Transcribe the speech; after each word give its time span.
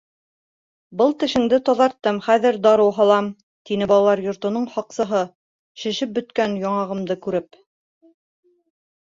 Был 1.01 1.11
тешеңде 1.23 1.59
таҙарттым, 1.67 2.17
хәҙер 2.27 2.57
дарыу 2.67 2.93
һалам.— 3.01 3.27
тине 3.71 3.89
балалар 3.93 4.25
йортоноң 4.25 4.67
һаҡсыһы, 4.79 5.21
шешеп 5.85 6.17
бөткән 6.17 6.57
яңағымды 6.65 7.21
күреп. 7.29 7.63